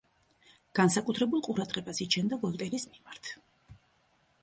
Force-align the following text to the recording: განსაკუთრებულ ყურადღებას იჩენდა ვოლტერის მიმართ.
განსაკუთრებულ 0.79 1.45
ყურადღებას 1.49 2.01
იჩენდა 2.09 2.43
ვოლტერის 2.47 2.91
მიმართ. 2.97 3.35